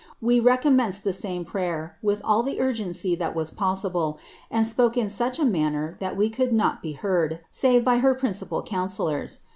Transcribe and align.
We 0.19 0.39
re<;oninienced 0.39 1.03
the 1.03 1.13
same 1.13 1.45
prayer, 1.45 1.95
with 2.01 2.23
til 2.23 2.41
the 2.41 2.59
urgency 2.59 3.13
that 3.17 3.35
was 3.35 3.51
poflsible, 3.51 4.17
and 4.49 4.65
spoke 4.65 4.97
in 4.97 5.09
such 5.09 5.37
a 5.37 5.45
manner 5.45 5.95
that 5.99 6.17
we 6.17 6.27
could 6.31 6.51
aot 6.53 6.81
be 6.81 6.93
heard, 6.93 7.41
save 7.51 7.83
by 7.83 7.99
her 7.99 8.15
principal 8.15 8.63
coimcillors. 8.63 9.41